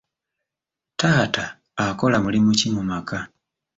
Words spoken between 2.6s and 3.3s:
mu maka?